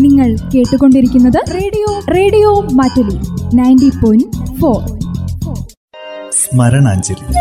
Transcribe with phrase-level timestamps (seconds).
[0.00, 3.16] നിങ്ങൾ കേട്ടുകൊണ്ടിരിക്കുന്നത് radio radio Mattoli
[3.56, 5.00] ninety point four.
[6.32, 7.34] സ്മരണാഞ്ജലി.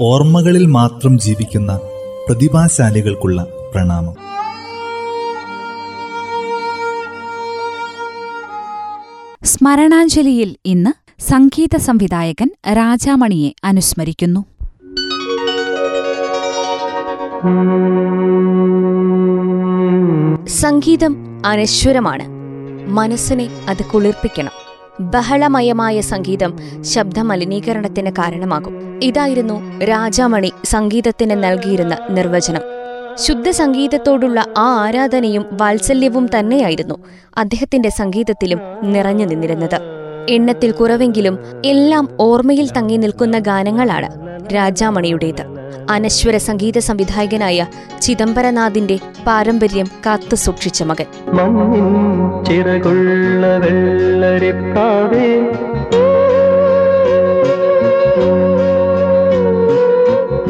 [0.00, 1.80] ഓർമ്മകളിൽ മാത്രം ജീവിക്കുന്ന
[2.28, 4.14] പ്രതിഭാശാലികൾക്കുള്ള പ്രണാമം.
[9.44, 14.44] സ്മരണാഞ്ജലിയിൽ ഇന്ന് സംഗീത സംവിധായകൻ രാജാമണിയെ അനുസ്മരിക്കുന്നു.
[20.46, 22.28] സംഗീതം അനശ്വരമാണ്.
[22.88, 24.50] മനസ്സിനെ അത് കുളിർപ്പിക്കണം.
[25.00, 29.00] ബഹളമയമായ സംഗീതം ശബ്ദമലിനീകരണത്തിന് കാരണമാകും.
[29.02, 32.62] ഇതായിരുന്നു രാജാമണി സംഗീതത്തിന് നൽകിയിരുന്ന നിർവചനം.
[33.14, 36.94] ശുദ്ധ സംഗീതത്തോടുള്ള ആ ആരാധനയും വാത്സല്യവും തന്നെയായിരുന്നു
[37.38, 40.01] അദ്ദേഹത്തിന്റെ സംഗീതത്തിലും നിറഞ്ഞു നിന്നിരുന്നത്.
[40.28, 44.08] എണ്ണത്തിൽ കുറവെങ്കിലും എല്ലാം ഓർമ്മയിൽ തങ്ങി നിൽക്കുന്ന ഗാനങ്ങളാണ്
[44.54, 45.44] രാജാമണിയുടേത്.
[45.90, 47.66] അനശ്വര സംഗീത സംവിധായകനായ
[48.02, 51.04] ചിദംബരനാഥിന്റെ പാരമ്പര്യം കാത്തു സൂക്ഷിച്ച മകൻ.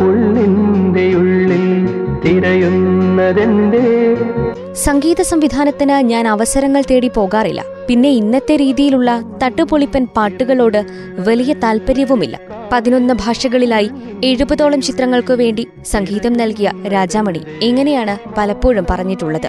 [0.02, 1.86] ഉള്ളിന്റെ ഉള്ളിൽ
[2.24, 4.11] തിരയുന്നതെന്തേ?
[4.74, 7.64] സംഗീത സംവിധാനത്തിന് ഞാൻ അവസരങ്ങൾ തേടി പോകാറില്ല.
[7.88, 10.86] പിന്നെ ഇന്നത്തെ രീതിയിലുള്ള തട്ടുപൊളിപ്പൻ പാട്ടുകളോട്
[11.18, 12.40] വലിയ താല്പര്യവുമില്ല
[12.72, 13.90] പതിനൊന്ന് ഭാഷകളിലായി
[14.24, 19.48] എഴുപതോളം ചിത്രങ്ങൾക്കു വേണ്ടി സംഗീതം നൽകിയ രാജാമണി എങ്ങനെയാണ് പലപ്പോഴും പറഞ്ഞിട്ടുള്ളത്.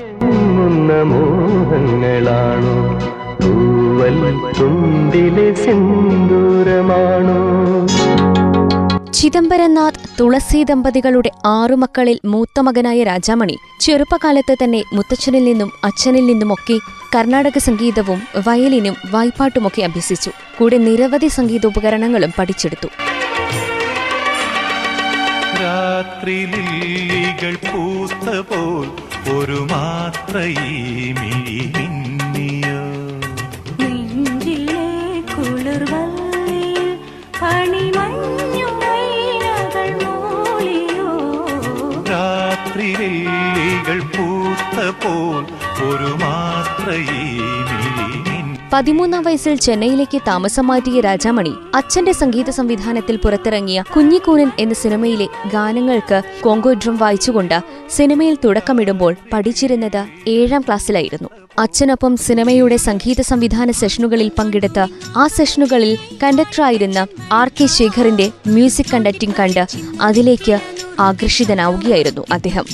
[9.12, 16.78] ചിദംബരനാഥ് തുളസി ദമ്പതികളുടെ ആറു മക്കളിൽ മൂത്തമകനായ രാജാമണി ചെറുപ്പകാലത്ത് തന്നെ മുത്തച്ഛനിൽ നിന്നും അച്ഛനിൽ നിന്നുമൊക്കെ
[17.16, 20.32] കർണാടക സംഗീതവും വയലിനും വായ്പാട്ടുമൊക്കെ അഭ്യസിച്ചു.
[20.58, 22.88] കൂടെ നിരവധി സംഗീതോപകരണങ്ങളും പഠിച്ചെടുത്തു.
[25.64, 26.46] രാത്രി
[27.68, 28.88] പൂത്ത പോൽ
[29.34, 31.60] ഒരു മാത്രയീ മിഴി
[42.84, 45.44] രാത്രിലില്ലികൾ പൂത്ത പോൽ
[45.84, 46.10] ഒരു
[48.74, 56.74] പതിമൂന്നാം വയസ്സിൽ ചെന്നൈയിലേക്ക് താമസം മാറ്റിയ രാജാമണി അച്ഛന്റെ സംഗീത സംവിധാനത്തിൽ പുറത്തിറങ്ങിയ കുഞ്ഞിക്കൂനൻ എന്ന സിനിമയിലെ ഗാനങ്ങൾക്ക് കോങ്കോ
[56.74, 57.58] ഡ്രം വായിച്ചുകൊണ്ട്
[57.90, 61.30] സിനിമയിൽ തുടക്കമിടുമ്പോൾ പഠിച്ചിരുന്നത് ഏഴാം ക്ലാസ്സിലായിരുന്നു.
[61.58, 64.88] അച്ഛനൊപ്പം സിനിമയുടെ സംഗീത സംവിധാന സെഷനുകളിൽ പങ്കെടുത്ത്
[65.18, 69.64] ആ സെഷനുകളിൽ കണ്ടക്ടറായിരുന്ന ആർ കെ ശേഖറിന്റെ മ്യൂസിക് കണ്ടക്ടിംഗ് കണ്ട്
[70.02, 70.60] അതിലേക്ക്
[71.00, 72.66] ആകർഷിതനാവുകയായിരുന്നു അദ്ദേഹം.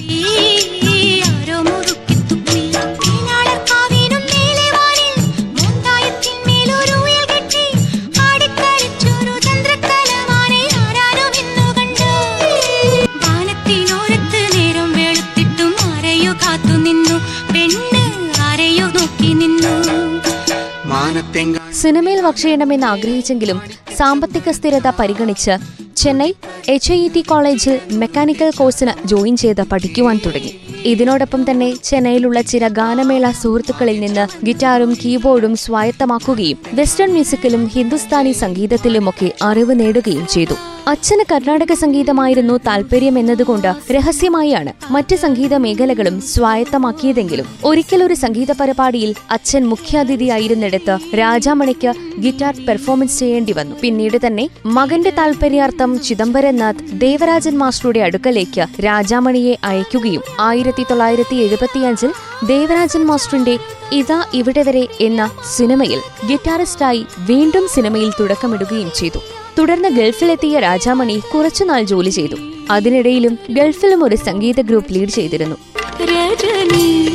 [22.22, 23.62] വർക്ക് ചെയ്യണമെന്ന് ആഗ്രഹിച്ചെങ്കിലും
[23.97, 25.52] സാമ്പത്തിക സ്ഥിരത പരിഗണിച്ച്
[25.96, 26.34] ചെന്നൈ
[26.69, 30.59] എച്ച് ഐ ടി കോളേജിൽ മെക്കാനിക്കൽ കോഴ്സിന് ജോയിൻ ചെയ്ത് പഠിക്കുവാൻ തുടങ്ങി.
[30.85, 39.79] ഇതിനോടൊപ്പം തന്നെ ചെന്നൈയിലുള്ള ചില ഗാനമേള സുഹൃത്തുക്കളിൽ നിന്ന് ഗിറ്റാറും കീബോർഡും സ്വായത്തമാക്കുകയും വെസ്റ്റേൺ മ്യൂസിക്കിലും ഹിന്ദുസ്ഥാനി സംഗീതത്തിലുമൊക്കെ അറിവ്
[39.79, 40.53] നേടുകയും ചെയ്തു.
[40.89, 49.63] അച്ഛന് കർണാടക സംഗീതമായിരുന്നു താല്പര്യം എന്നതുകൊണ്ട് രഹസ്യമായാണ് മറ്റ് സംഗീത മേഖലകളും സ്വായത്തമാക്കിയതെങ്കിലും ഒരിക്കൽ ഒരു സംഗീത പരിപാടിയിൽ അച്ഛൻ
[49.72, 51.91] മുഖ്യാതിഥിയായിരുന്നിടത്ത് രാജാമണിക്ക്
[52.25, 53.75] ഗിറ്റാർ പെർഫോമൻസ് ചെയ്യേണ്ടി വന്നു.
[53.81, 54.45] പിന്നീട് തന്നെ
[54.78, 62.13] മകന്റെ താല്പര്യാർത്ഥം ചിദംബരനാഥ് ദേവരാജൻ മാസ്റ്ററുടെ അടുക്കലേക്ക് രാജാമണിയെ അയക്കുകയും ആയിരത്തി തൊള്ളായിരത്തി എഴുപത്തിയഞ്ചിൽ
[62.53, 63.57] ദേവരാജൻ മാസ്റ്ററിന്റെ
[63.99, 65.22] ഇതാ ഇവിടെ വരെ എന്ന
[65.57, 69.22] സിനിമയിൽ ഗിറ്റാറിസ്റ്റായി വീണ്ടും സിനിമയിൽ തുടക്കമിടുകയും ചെയ്തു.
[69.59, 72.36] തുടർന്ന് ഗൾഫിലെത്തിയ രാജാമണി കുറച്ചുനാൾ ജോലി ചെയ്തു.
[72.70, 75.56] അതിനിടയിലും ഗൾഫിലും ഒരു സംഗീത ഗ്രൂപ്പ് ലീഡ് ചെയ്തിരുന്നു.
[76.02, 77.09] രജനി.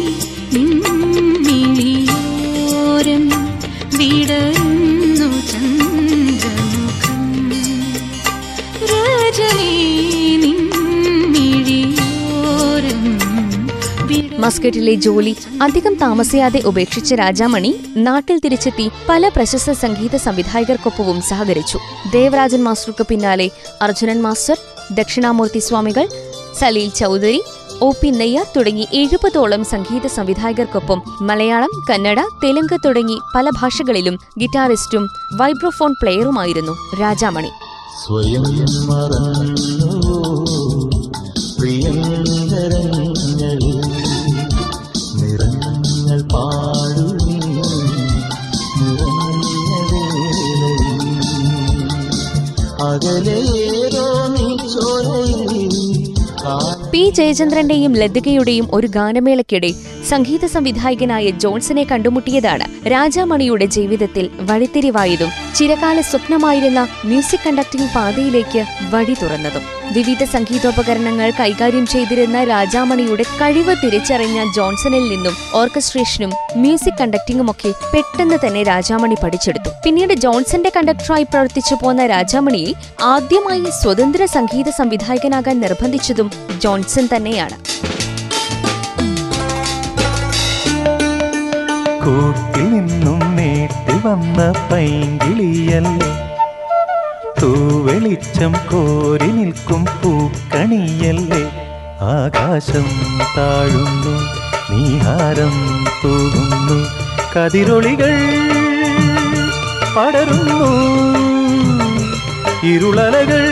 [14.65, 15.33] മസ്കറ്റിലെ ജോലി
[15.63, 21.79] അധികം താമസിയാതെ ഉപേക്ഷിച്ച രാജാമണി നാട്ടിൽ തിരിച്ചെത്തി പല പ്രശസ്ത സംഗീത സംവിധായകർക്കൊപ്പവും സഹകരിച്ചു.
[22.13, 23.47] ദേവരാജൻ മാസ്റ്റർക്ക് പിന്നാലെ
[23.87, 24.57] Arjunan master
[24.99, 26.07] Dakshinamoorthy Swamikal
[26.61, 27.43] Salil Chowdhury
[27.83, 35.07] O P Nayyar തുടങ്ങി എഴുപതോളം സംഗീത സംവിധായകർക്കൊപ്പം മലയാളം കന്നഡ തെലുങ്ക് തുടങ്ങി പല ഭാഷകളിലും ഗിറ്റാറിസ്റ്റും
[35.41, 37.53] വൈബ്രോഫോൺ പ്ലെയറുമായിരുന്നു രാജാമണി.
[38.03, 38.45] സ്വയം
[57.11, 59.71] ജയചന്ദ്രന്റെയും ലതികയുടെയും ഒരു ഗാനമേളയ്ക്കിടെ
[60.11, 69.63] സംഗീത സംവിധായകനായ ജോൺസനെ കണ്ടുമുട്ടിയതാണ് രാജാമണിയുടെ ജീവിതത്തിൽ വഴിത്തിരിവായതും ചിരകാല സ്വപ്നമായിരുന്ന മ്യൂസിക് കണ്ടക്ടിംഗ് പാതയിലേക്ക് വഴി തുറന്നതും.
[69.93, 79.15] വിവിധ സംഗീതോപകരണങ്ങൾ കൈകാര്യം ചെയ്തിരുന്ന രാജാമണിയുടെ കഴിവ് തിരിച്ചറിഞ്ഞ ജോൺസണിൽ നിന്നും ഓർക്കസ്ട്രേഷനും മ്യൂസിക് കണ്ടക്ടിംഗുമൊക്കെ പെട്ടെന്ന് തന്നെ രാജാമണി
[79.23, 79.71] പഠിച്ചെടുത്തു.
[79.85, 82.73] പിന്നീട് ജോൺസന്റെ കണ്ടക്ടറായി പ്രവർത്തിച്ചു പോന്ന രാജാമണിയെ
[83.03, 87.59] ആദ്യമായി സ്വതന്ത്ര സംഗീത സംവിധായകനാകാൻ നിർബന്ധിച്ചതും ജോൺസൺ തന്നെയാണ്.
[92.05, 96.11] കൂട്ടിൽ നിന്നും നേട്ടി വന്ന പൈങ്കിളിയല്ലേ
[97.43, 101.43] തൂവെളിച്ചം കോരി നിൽക്കും പൂക്കണിയല്ലേ.
[102.03, 102.87] ആകാശം
[103.37, 104.15] താഴുന്നു
[104.71, 105.55] നീഹാരം
[106.05, 106.79] തൂകുന്നു.
[107.35, 108.13] കതിരൊളികൾ
[109.97, 110.71] പടരുന്നു
[112.67, 113.45] ഇരുളലകൾ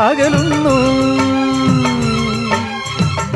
[0.00, 0.76] അകലുന്നു.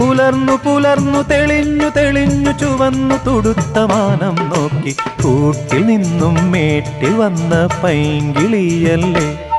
[0.02, 9.51] പുലർന്നു പുലർന്നു തെളിഞ്ഞു തെളിഞ്ഞു ചുവന്നു തുടുത്ത മാനം നോക്കി കൂട്ടിൽ നിന്നും മേട്ടിൽ വന്ന പൈങ്കിളിയല്ലേ?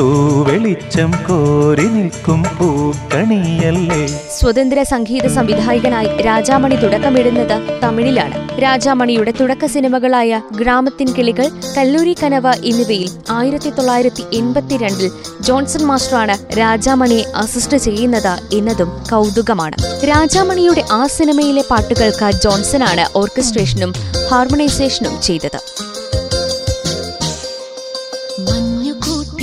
[0.00, 4.06] തൂവെളിച്ചം കോരി നിൽക്കും പൂക്കണിയല്ലേ?
[4.38, 8.60] സ്വതന്ത്ര സംഗീത സംവിധായകനായി രാജാമണി തുടക്കമിടുന്നത് തമിഴിലാണ്.
[8.60, 15.10] രാജാമണിയുടെ തുടക്ക സിനിമകളായ ഗ്രാമത്തിൻ കിളികൾ കല്ലൂരി കനവ എന്നിവയിൽ ആയിരത്തി തൊള്ളായിരത്തി എൺപത്തിരണ്ടിൽ
[15.40, 19.76] ജോൺസൺ മാസ്റ്ററാണ് രാജാമണിയെ അസിസ്റ്റ് ചെയ്യുന്നത് എന്നതും കൗതുകമാണ്.
[20.04, 23.92] രാജാമണിയുടെ ആ സിനിമയിലെ പാട്ടുകൾക്ക് ജോൺസൺ ആണ് ഓർക്കസ്ട്രേഷനും
[24.30, 25.89] ഹാർമണൈസേഷനും ചെയ്തത്.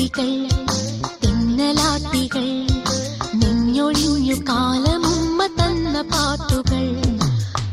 [0.10, 0.30] മഞ്ഞുകൂട്ടികൾ
[1.24, 2.46] തെന്നലാട്ടികൾ
[3.42, 6.86] നിഞ്ഞൊഴിഞ്ഞു കാലമുമ്മ തന്ന പാട്ടുകൾ.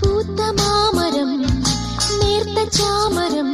[0.01, 1.31] പൂത്ത മാമരം
[2.21, 3.51] നേർത്ത ചാമരം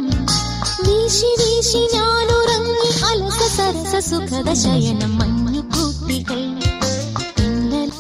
[0.87, 6.41] വീശി വീശി ഞാനുറങ്ങി അലസ സരസ സുഖദ ശയനം മഞ്ഞുകൂട്ടികൾ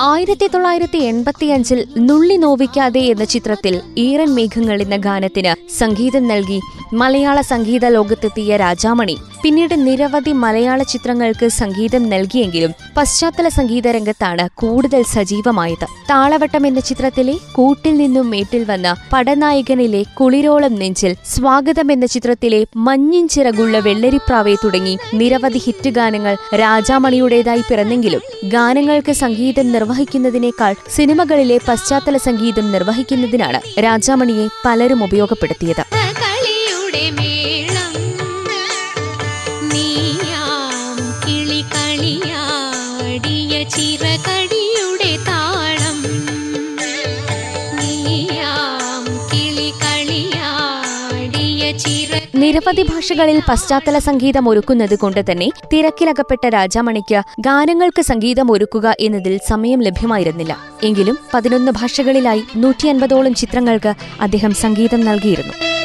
[0.04, 6.58] ആയിരത്തി തൊള്ളായിരത്തി എൺപത്തിയഞ്ചിൽ നുള്ളി നോവിക്കാതെ എന്ന ചിത്രത്തിൽ ഈറൻ മേഘങ്ങൾ എന്ന ഗാനത്തിന് സംഗീതം നൽകി
[6.92, 15.84] മലയാള സംഗീത ലോകത്തെത്തിയ രാജാമണി പിന്നീട് നിരവധി മലയാള ചിത്രങ്ങൾക്ക് സംഗീതം നൽകിയെങ്കിലും പശ്ചാത്തല സംഗീത രംഗത്താണ് കൂടുതൽ സജീവമായത്.
[16.10, 23.78] താളവട്ടം എന്ന ചിത്രത്തിലെ കൂട്ടിൽ നിന്നും മേട്ടിൽ വന്ന പടനായകനിലെ കുളിരോളം നെഞ്ചിൽ സ്വാഗതം എന്ന ചിത്രത്തിലെ മഞ്ഞിൻ ചിറകുള്ള
[23.78, 34.48] വെള്ളരിപ്രാവെ തുടങ്ങി നിരവധി ഹിറ്റ് ഗാനങ്ങൾ രാജാമണിയുടേതായി പിറന്നെങ്കിലും ഗാനങ്ങൾക്ക് സംഗീതം നിർവഹിക്കുന്നതിനേക്കാൾ സിനിമകളിലെ പശ്ചാത്തല സംഗീതം നിർവഹിക്കുന്നതിനാണ് രാജാമണിയെ
[34.64, 35.84] പലരും ഉപയോഗപ്പെടുത്തിയത്.
[52.34, 60.56] നിരവധി ഭാഷകളിൽ പശ്ചാത്തല സംഗീതം ഒരുക്കുന്നത് കൊണ്ട് തന്നെ തിരക്കിലകപ്പെട്ട രാജാമണിക്ക് ഗാനങ്ങൾക്ക് സംഗീതം ഒരുക്കുക എന്നതിൽ സമയം ലഭ്യമായിരുന്നില്ല.
[60.82, 65.79] എങ്കിലും പതിനൊന്ന് ഭാഷകളിലായി നൂറ്റി അൻപതോളം ചിത്രങ്ങൾക്ക് അദ്ദേഹം സംഗീതം നൽകിയിരുന്നു.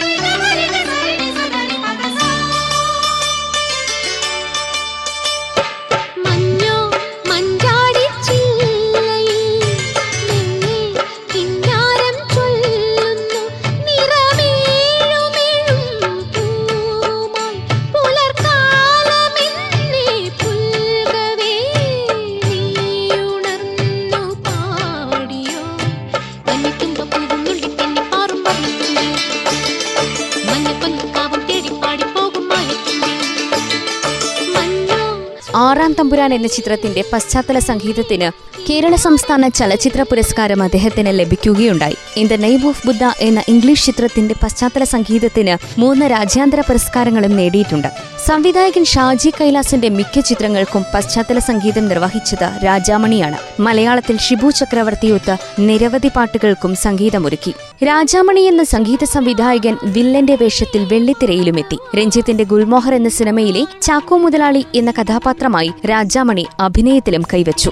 [36.06, 38.28] തമ്പുരാൻ എന്ന ചിത്രത്തിന്റെ പശ്ചാത്തല സംഗീതത്തിന്
[38.70, 41.98] കേരള സംസ്ഥാന ചലച്ചിത്ര പുരസ്കാരം അദ്ദേഹത്തിന് ലഭിക്കുകയുണ്ടായി.
[42.18, 47.88] In the name of Buddha എന്ന ഇംഗ്ലീഷ് ചിത്രത്തിന്റെ പശ്ചാത്തല സംഗീതത്തിന് മൂന്ന് രാജ്യാന്തര പുരസ്കാരങ്ങളും നേടിയിട്ടുണ്ട്.
[48.26, 53.62] സംവിധായകൻ ഷാജി കൈലാസിന്റെ മിക്ക ചിത്രങ്ങൾക്കും പശ്ചാത്തല സംഗീതം നിർവഹിച്ചത് രാജാമണിയാണ്.
[53.62, 57.54] മലയാളത്തിൽ ഷിബു ചക്രവർത്തിയൊത്ത് നിരവധി പാട്ടുകൾക്കും സംഗീതമൊരുക്കി.
[57.86, 65.72] രാജാമണി എന്ന സംഗീത സംവിധായകൻ വില്ലന്റെ വേഷത്തിൽ വെള്ളിത്തിരയിലുമെത്തി രഞ്ജിത്തിന്റെ ഗുൽമോഹർ എന്ന സിനിമയിലെ ചാക്കോ മുതലാളി എന്ന കഥാപാത്രമായി
[65.86, 67.72] രാജാമണി അഭിനയത്തിലും കൈവച്ചു.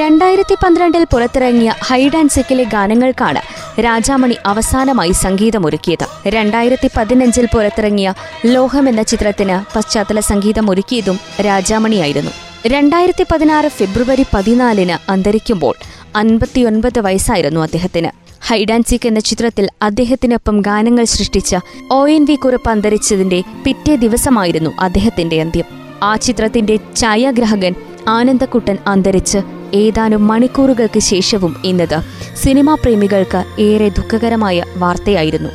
[0.00, 3.40] രണ്ടായിരത്തി പന്ത്രണ്ടിൽ പുറത്തിറങ്ങിയ ഹൈഡ് ആൻഡ് സിക്കിലെ ഗാനങ്ങൾക്കാണ്
[3.80, 6.06] രാജാമണി അവസാനമായി സംഗീതമൊരുക്കിയത്.
[6.28, 8.14] രണ്ടായിരത്തി പതിനഞ്ചിൽ പുറത്തിറങ്ങിയ
[8.46, 12.30] ലോഹം എന്ന ചിത്രത്തിന് പശ്ചാത്തല സംഗീതമൊരുക്കിയതും രാജാമണിയായിരുന്നു.
[12.66, 15.74] രണ്ടായിരത്തി പതിനാറ് ഫെബ്രുവരി പതിനാലിന് അന്തരിക്കുമ്പോൾ
[16.16, 18.10] അൻപത്തിയൊൻപത് വയസ്സായിരുന്നു അദ്ദേഹത്തിന്.
[18.42, 21.56] ഹൈഡ് ആൻഡ് എന്ന ചിത്രത്തിൽ അദ്ദേഹത്തിനൊപ്പം ഗാനങ്ങൾ സൃഷ്ടിച്ച
[21.90, 25.64] ഒ എൻ വി കുറുപ്പ് അന്തരിച്ചതിന്റെ പിറ്റേ ദിവസമായിരുന്നു അദ്ദേഹത്തിന്റെ അന്ത്യം.
[26.02, 27.74] ആ ചിത്രത്തിന്റെ ഛായാഗ്രാഹകൻ
[28.08, 29.38] ആനന്ദക്കുട്ടൻ അന്തരിച്ച്
[29.74, 32.02] ഏതാനും മണിക്കൂറുകൾക്ക് ശേഷവും ഇന്നത്
[32.36, 35.50] സിനിമാ പ്രേമികൾക്ക് ഏറെ ദുഃഖകരമായ വാർത്തയായിരുന്നു.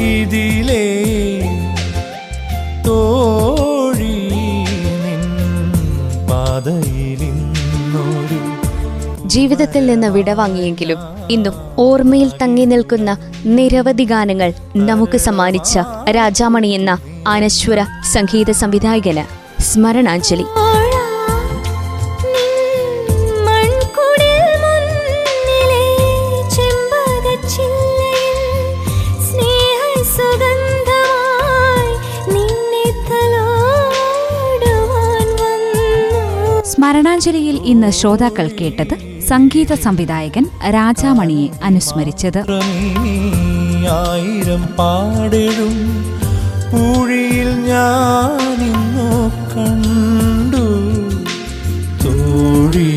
[0.00, 0.93] ഇതിലേ
[9.34, 10.98] ജീവിതത്തിൽ നിന്ന് വിടവാങ്ങിയെങ്കിലും
[11.30, 13.10] ഇന്നും ഓർമ്മയിൽ തങ്ങി നിൽക്കുന്ന
[13.46, 15.74] നിരവധി ഗാനങ്ങൾ നമുക്ക് സമ്മാനിച്ച
[16.10, 16.92] രാജാമണി എന്ന
[17.26, 17.80] അനശ്വര
[18.12, 19.24] സംഗീത സംവിധായകന്
[19.62, 20.46] സ്മരണാഞ്ജലി.
[36.64, 38.94] സ്മരണാഞ്ജലിയിൽ ഇന്ന് ശ്രോതാക്കൾ കേട്ടത്
[39.28, 42.38] സംഗീത സംവിധായകൻ രാജാമണിയെ അനുസ്മരിച്ചത്.
[43.96, 45.74] ആയിരം പാടെഴും
[46.72, 48.60] പൂഴിയിൽ ഞാൻ
[49.52, 50.64] കണ്ടു.
[52.04, 52.92] തോഴി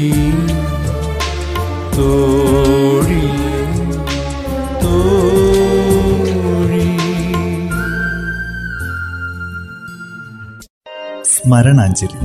[1.98, 3.24] തോഴി
[4.84, 6.88] തോഴി
[11.34, 12.20] സ്മരണാഞ്ജലി.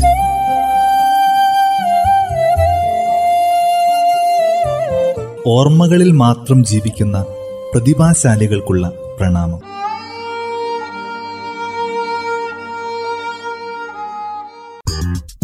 [5.46, 7.24] ഓർമ്മകളിൽ മാത്രം ജീവിക്കുന്ന
[7.72, 9.60] പ്രതിഭാശാലികൾക്കുള്ള പ്രണാമം.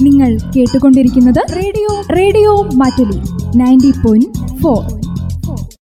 [0.03, 3.21] നിങ്ങൾ കേട്ടുകൊണ്ടിരിക്കുന്നത് radio radio Mattoli
[3.59, 4.98] ninety point four.